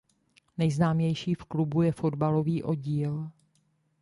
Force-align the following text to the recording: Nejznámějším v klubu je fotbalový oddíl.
Nejznámějším 0.57 1.35
v 1.35 1.45
klubu 1.45 1.81
je 1.81 1.91
fotbalový 1.91 2.63
oddíl. 2.63 3.29